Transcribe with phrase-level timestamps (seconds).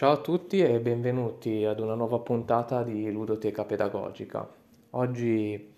[0.00, 4.48] Ciao a tutti e benvenuti ad una nuova puntata di Ludoteca Pedagogica.
[4.92, 5.74] Oggi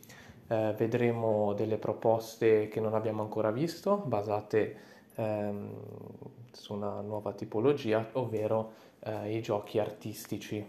[0.47, 4.77] eh, vedremo delle proposte che non abbiamo ancora visto, basate
[5.17, 5.75] ehm,
[6.53, 10.65] su una nuova tipologia, ovvero eh, i giochi artistici.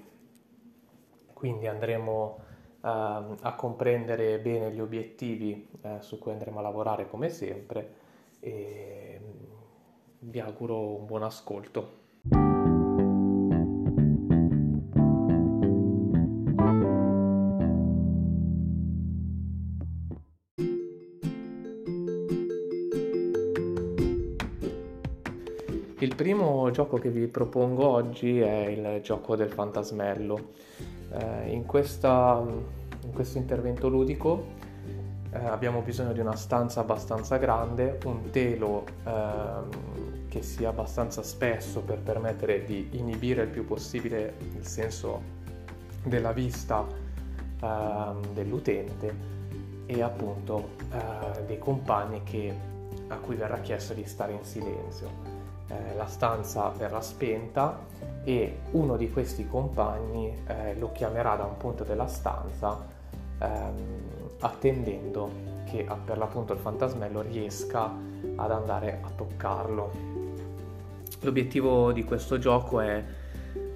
[1.32, 2.40] Quindi andremo
[2.82, 7.94] eh, a comprendere bene gli obiettivi eh, su cui andremo a lavorare come sempre
[8.40, 9.22] e
[10.18, 12.02] vi auguro un buon ascolto.
[26.04, 30.50] Il primo gioco che vi propongo oggi è il gioco del fantasmello.
[31.14, 34.48] Eh, in, questa, in, questo intervento ludico
[35.32, 41.80] eh, abbiamo bisogno di una stanza abbastanza grande, un telo eh, che sia abbastanza spesso
[41.80, 45.22] per permettere di inibire il più possibile il senso
[46.04, 46.86] della vista
[47.62, 49.16] ehm, dell'utente
[49.86, 52.54] e appunto eh, dei compagni che,
[53.08, 55.33] a cui verrà chiesto di stare in silenzio
[55.74, 57.80] eh, la stanza verrà spenta
[58.24, 62.86] e uno di questi compagni eh, lo chiamerà da un punto della stanza
[63.40, 64.02] ehm,
[64.40, 67.92] attendendo che ah, per l'appunto il fantasmello riesca
[68.36, 69.92] ad andare a toccarlo.
[71.22, 73.04] L'obiettivo di questo gioco è,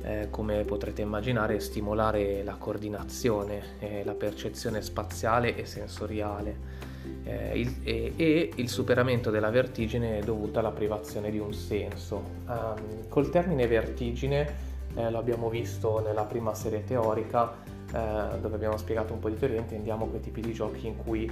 [0.02, 6.87] eh, come potrete immaginare, stimolare la coordinazione e la percezione spaziale e sensoriale
[7.24, 12.24] eh, il, e, e, il superamento della vertigine dovuta alla privazione di un senso.
[12.48, 17.54] Um, col termine vertigine eh, lo abbiamo visto nella prima serie teorica
[17.94, 21.30] eh, dove abbiamo spiegato un po' di teoria, intendiamo quei tipi di giochi in cui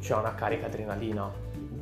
[0.00, 1.30] c'è una carica adrenalina.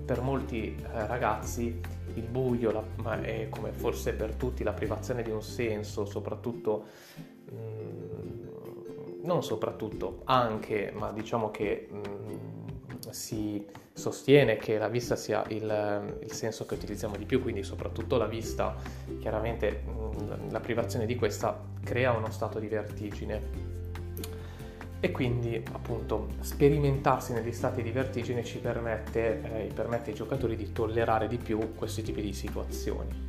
[0.04, 1.80] Per molti eh, ragazzi
[2.14, 6.86] il buio, la, ma è come forse per tutti la privazione di un senso, soprattutto
[7.50, 8.48] mh, mm,
[9.22, 12.17] non soprattutto, anche, ma diciamo che mh, mm,
[13.10, 18.16] si sostiene che la vista sia il, il, senso che utilizziamo di più, quindi soprattutto
[18.16, 18.76] la vista,
[19.20, 19.82] chiaramente
[20.50, 23.76] la privazione di questa crea uno stato di vertigine
[25.00, 30.72] e quindi appunto sperimentarsi negli stati di vertigine ci permette, eh, permette ai giocatori di
[30.72, 33.26] tollerare di più questi tipi di situazioni.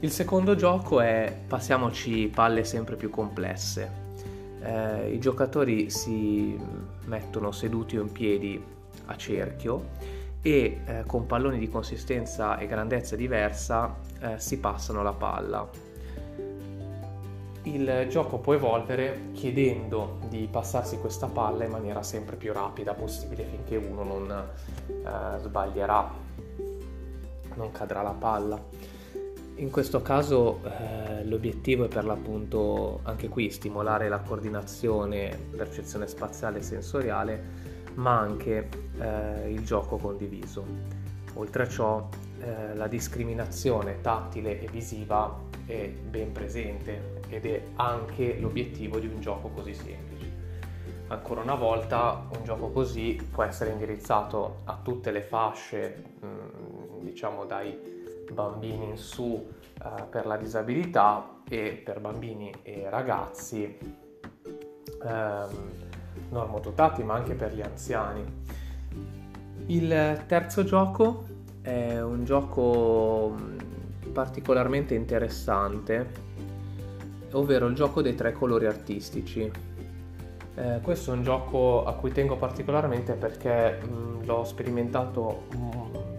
[0.00, 4.06] Il secondo gioco è passiamoci palle sempre più complesse
[4.62, 6.58] eh, i giocatori si
[7.04, 8.62] mettono seduti o in piedi
[9.06, 9.90] a cerchio
[10.42, 15.68] e eh, con palloni di consistenza e grandezza diversa eh, si passano la palla.
[17.62, 23.44] Il gioco può evolvere chiedendo di passarsi questa palla in maniera sempre più rapida possibile
[23.44, 24.48] finché uno non
[24.88, 26.10] eh, sbaglierà,
[27.54, 28.97] non cadrà la palla.
[29.58, 36.58] In questo caso eh, l'obiettivo è per l'appunto anche qui stimolare la coordinazione, percezione spaziale
[36.58, 37.42] e sensoriale,
[37.94, 38.68] ma anche
[39.00, 40.64] eh, il gioco condiviso.
[41.34, 42.08] Oltre a ciò
[42.38, 45.36] eh, la discriminazione tattile e visiva
[45.66, 50.26] è ben presente ed è anche l'obiettivo di un gioco così semplice.
[51.08, 57.00] Ancora una volta un gioco così può essere indirizzato a tutte le fasce, mh, mm,
[57.00, 57.97] diciamo dai
[58.32, 59.46] bambini in su
[59.82, 63.78] eh, per la disabilità e per bambini e ragazzi
[65.04, 65.50] ehm,
[66.30, 68.24] normodotati ma anche per gli anziani.
[69.66, 71.26] Il terzo gioco
[71.62, 76.06] è un gioco mm, particolarmente interessante,
[77.32, 79.50] ovvero il gioco dei tre colori artistici.
[80.54, 85.44] Eh, questo è un gioco a cui tengo particolarmente perché mh, mm, l'ho sperimentato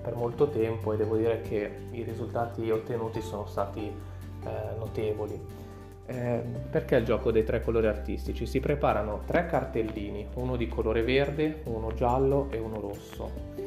[0.09, 5.40] per molto tempo e devo dire che i risultati ottenuti sono stati eh, notevoli.
[6.08, 8.47] Eh, perché il gioco dei tre colori artistici?
[8.47, 13.58] Si preparano tre cartellini, uno di colore verde, uno giallo e uno rosso.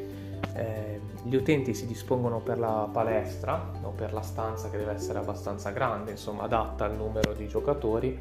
[0.55, 5.21] Eh, gli utenti si dispongono per la palestra o per la stanza che deve essere
[5.21, 8.19] abbastanza grande, insomma adatta al numero di giocatori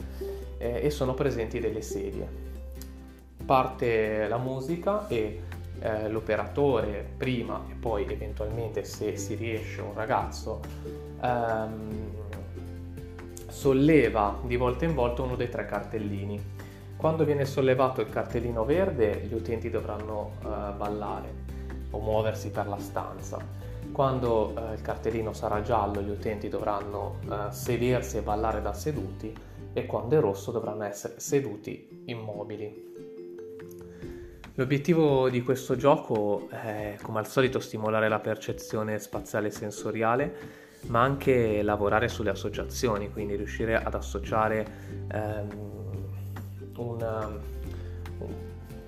[0.60, 2.50] eh, e sono presenti delle sedie.
[3.44, 5.42] Parte la musica e
[5.82, 10.60] eh, l'operatore prima e poi eventualmente se si riesce un ragazzo
[11.22, 12.20] ehm,
[13.48, 16.60] solleva di volta in volta uno dei tre cartellini.
[16.96, 20.46] Quando viene sollevato il cartellino verde gli utenti dovranno eh,
[20.78, 21.34] ballare
[21.92, 23.40] o muoversi per la stanza.
[23.92, 29.36] Quando eh, il cartellino sarà giallo gli utenti dovranno eh, sedersi e ballare da seduti
[29.74, 32.91] e quando è rosso dovranno essere seduti immobili.
[34.56, 40.36] L'obiettivo di questo gioco è, come al solito, stimolare la percezione spaziale e sensoriale,
[40.88, 44.66] ma anche lavorare sulle associazioni, quindi riuscire ad associare
[45.10, 45.48] ehm,
[46.76, 47.30] una,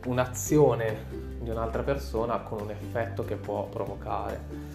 [0.06, 1.06] un'azione
[1.40, 4.72] di un'altra persona con un effetto che può provocare.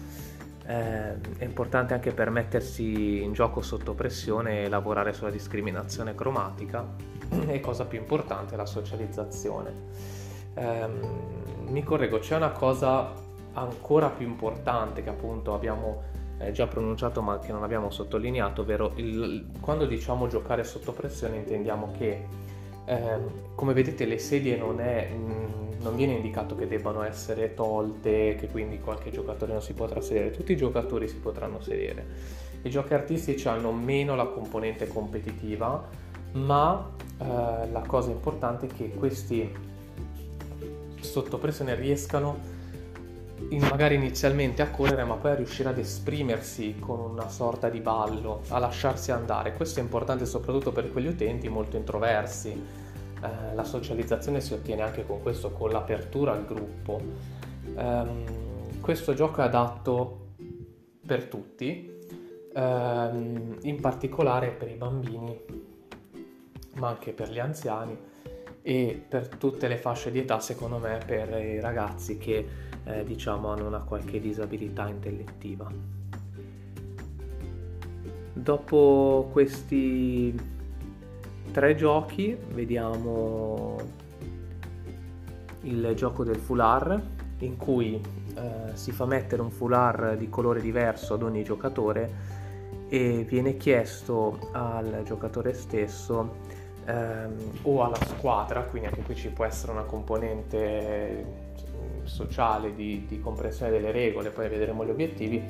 [0.65, 6.85] Eh, è importante anche per mettersi in gioco sotto pressione e lavorare sulla discriminazione cromatica
[7.47, 10.18] e cosa più importante la socializzazione.
[10.55, 10.87] Eh,
[11.67, 13.13] mi correggo, c'è una cosa
[13.53, 16.03] ancora più importante che appunto abbiamo
[16.39, 21.37] eh, già pronunciato ma che non abbiamo sottolineato, ovvero il, quando diciamo giocare sotto pressione
[21.37, 22.25] intendiamo che
[22.85, 28.35] ehm, come vedete le sedie non, è, mh, non viene indicato che debbano essere tolte,
[28.35, 32.37] che quindi qualche giocatore non si potrà sedere, tutti i giocatori si potranno sedere.
[32.61, 35.87] I giochi artistici hanno meno la componente competitiva,
[36.33, 39.49] ma eh, la cosa importante è che questi
[41.01, 42.57] sotto pressione riescano
[43.49, 47.79] in, magari inizialmente a correre ma poi a riuscire ad esprimersi con una sorta di
[47.79, 49.53] ballo, a lasciarsi andare.
[49.53, 52.49] Questo è importante soprattutto per quegli utenti molto introversi.
[52.49, 57.01] Eh, la socializzazione si ottiene anche con questo, con l'apertura al gruppo.
[57.75, 60.27] Um, questo gioco è adatto
[61.05, 61.99] per tutti,
[62.53, 65.39] um, in particolare per i bambini,
[66.75, 67.97] ma anche per gli anziani
[68.69, 72.47] e per tutte le fasce di età, secondo me, per i ragazzi che
[72.83, 75.67] eh, diciamo hanno una qualche disabilità intellettiva.
[78.31, 80.39] Dopo questi
[81.51, 83.77] tre giochi vediamo
[85.61, 87.01] il gioco del foulard
[87.39, 87.99] in cui
[88.35, 92.37] eh, si fa mettere un foulard di colore diverso ad ogni giocatore
[92.87, 96.48] e viene chiesto al giocatore stesso
[96.85, 101.47] ehm, o alla squadra, quindi anche qui ci può essere una componente
[102.03, 105.41] sociale di, di comprensione delle regole, poi vedremo gli obiettivi,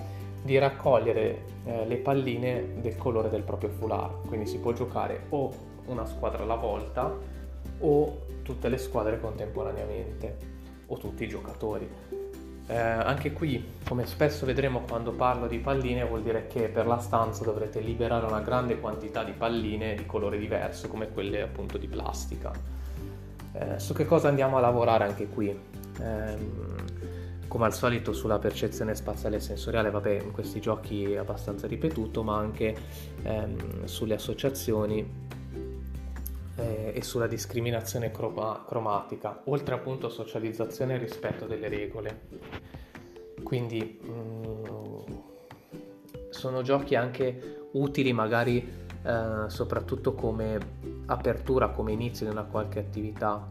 [0.41, 4.27] di raccogliere eh, le palline del colore del proprio foulard.
[4.27, 5.51] Quindi si può giocare o
[5.87, 7.11] una squadra alla volta
[7.79, 10.37] o tutte le squadre contemporaneamente
[10.87, 11.87] o tutti i giocatori.
[12.69, 16.99] Eh, anche qui, come spesso vedremo quando parlo di palline, vuol dire che per la
[16.99, 21.87] stanza dovrete liberare una grande quantità di palline di colore diverso, come quelle appunto di
[21.87, 22.51] plastica.
[23.53, 25.77] Eh, su che cosa andiamo a lavorare anche qui?
[25.99, 31.67] ehm, come al solito sulla percezione spaziale e sensoriale, vabbè in questi giochi è abbastanza
[31.67, 32.75] ripetuto, ma anche
[33.23, 35.27] ehm, sulle associazioni
[36.59, 42.27] eh, e sulla discriminazione croma- cromatica, oltre appunto a socializzazione e rispetto delle regole.
[43.43, 44.99] Quindi mh, mm,
[46.29, 50.57] sono giochi anche utili magari eh, soprattutto come
[51.05, 53.47] apertura, come inizio di una qualche attività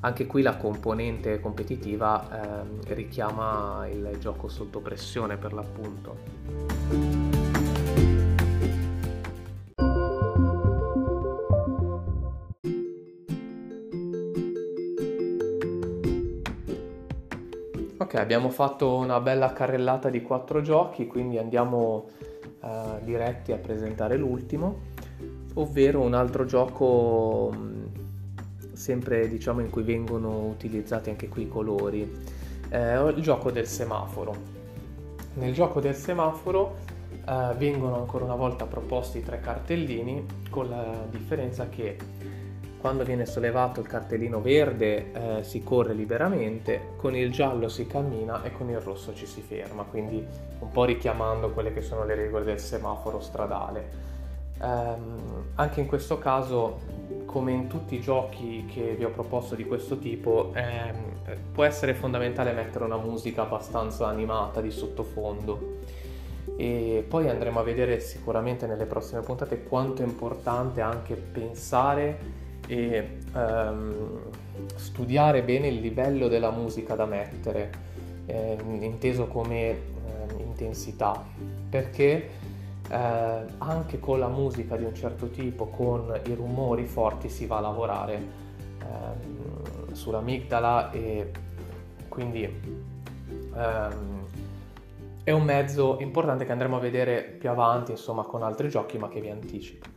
[0.00, 7.05] anche qui la componente competitiva eh, richiama il gioco sotto pressione per l'appunto.
[18.20, 22.08] Abbiamo fatto una bella carrellata di quattro giochi, quindi andiamo
[22.62, 24.80] eh, diretti a presentare l'ultimo,
[25.54, 27.54] ovvero un altro gioco
[28.72, 32.10] sempre diciamo in cui vengono utilizzati anche qui i colori,
[32.68, 34.54] eh, il gioco del semaforo.
[35.34, 36.76] Nel gioco del semaforo
[37.26, 41.96] eh, vengono ancora una volta proposti tre cartellini con la differenza che
[42.86, 48.44] quando viene sollevato il cartellino verde eh, si corre liberamente, con il giallo si cammina
[48.44, 50.24] e con il rosso ci si ferma, quindi
[50.60, 53.90] un po' richiamando quelle che sono le regole del semaforo stradale.
[54.60, 56.78] Um, anche in questo caso,
[57.24, 61.92] come in tutti i giochi che vi ho proposto di questo tipo, ehm, può essere
[61.92, 65.78] fondamentale mettere una musica abbastanza animata di sottofondo.
[66.56, 73.18] E poi andremo a vedere sicuramente nelle prossime puntate quanto è importante anche pensare e
[73.32, 74.20] um,
[74.74, 77.70] studiare bene il livello della musica da mettere,
[78.26, 79.78] eh, inteso come eh,
[80.38, 81.24] intensità,
[81.68, 82.28] perché
[82.88, 87.58] eh, anche con la musica di un certo tipo, con i rumori forti si va
[87.58, 88.14] a lavorare
[88.80, 91.30] eh, sull'amigdala e
[92.08, 92.44] quindi
[93.54, 94.24] ehm,
[95.22, 99.08] è un mezzo importante che andremo a vedere più avanti, insomma, con altri giochi, ma
[99.08, 99.95] che vi anticipo.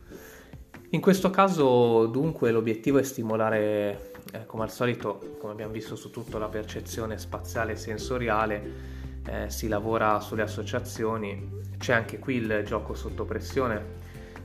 [0.92, 6.10] In questo caso, dunque, l'obiettivo è stimolare, eh, come al solito, come abbiamo visto su
[6.10, 8.98] tutto, la percezione spaziale e sensoriale.
[9.24, 13.98] Eh, si lavora sulle associazioni c'è anche qui il gioco sotto pressione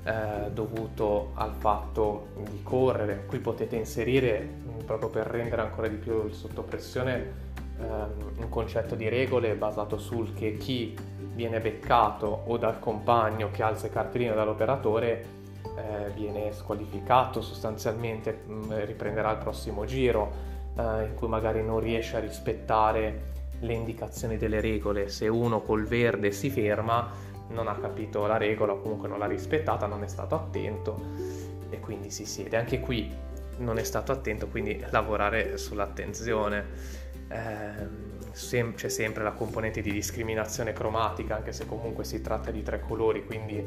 [0.04, 3.26] eh, dovuto al fatto di correre.
[3.26, 7.34] Qui potete inserire, mm, proprio per rendere ancora di più il sottopressione,
[7.80, 10.96] ehm, un concetto di regole basato sul che chi
[11.34, 15.42] viene beccato o dal compagno che alza il cartellino dall'operatore
[15.78, 20.32] eh, viene squalificato sostanzialmente, mh, mm, riprenderà il prossimo giro
[20.78, 25.10] eh, in cui magari non riesce a rispettare le indicazioni delle regole.
[25.10, 27.10] Se uno col verde si ferma,
[27.50, 31.00] non ha capito la regola, comunque non l'ha rispettata, non è stato attento
[31.70, 32.58] e quindi si siede.
[32.58, 33.12] Anche qui
[33.58, 37.04] non è stato attento, quindi lavorare sull'attenzione.
[37.28, 42.62] Eh, sem- c'è sempre la componente di discriminazione cromatica, anche se comunque si tratta di
[42.64, 43.66] tre colori, quindi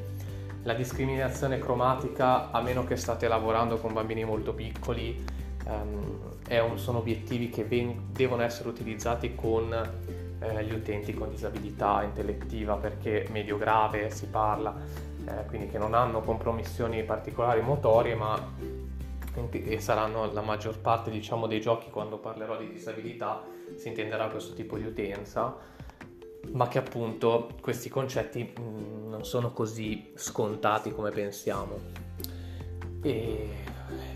[0.69, 5.25] la discriminazione cromatica, a meno che state lavorando con bambini molto piccoli,
[5.67, 12.03] ehm, un, sono obiettivi che ven- devono essere utilizzati con eh, gli utenti con disabilità
[12.03, 14.77] intellettiva perché medio grave si parla,
[15.25, 18.77] eh, quindi che non hanno compromissioni particolari motorie, ma
[19.51, 23.43] e saranno la maggior parte diciamo, dei giochi quando parlerò di disabilità
[23.77, 25.57] si intenderà questo tipo di utenza
[26.53, 31.79] ma che appunto questi concetti mm, non sono così scontati come pensiamo.
[33.03, 33.49] E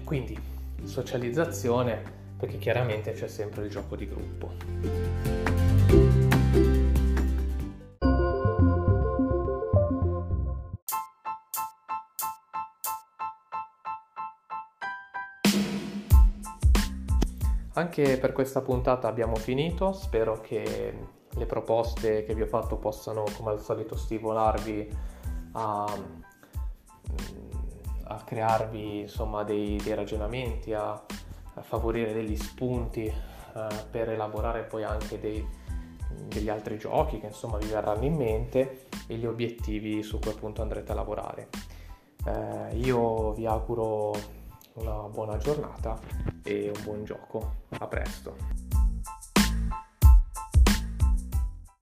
[0.04, 0.38] quindi
[0.84, 4.50] socializzazione perché chiaramente c'è sempre il gioco di gruppo.
[17.74, 23.24] Anche per questa puntata abbiamo finito, spero che le proposte che vi ho fatto possano
[23.36, 24.96] come al solito stimolarvi
[25.52, 25.98] a,
[28.04, 33.12] a crearvi insomma dei, dei ragionamenti, a, a, favorire degli spunti
[33.54, 35.44] uh, per elaborare poi anche dei,
[36.28, 40.62] degli altri giochi che insomma vi verranno in mente e gli obiettivi su cui appunto
[40.62, 41.48] andrete a lavorare.
[42.24, 44.14] Uh, io vi auguro
[44.74, 45.98] una buona giornata
[46.44, 47.54] e un buon gioco.
[47.70, 48.61] A presto.